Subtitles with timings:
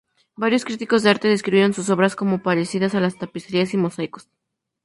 [0.35, 4.27] Varios críticos de arte describieron sus obras como parecidas a los tapicerías y mosaicos.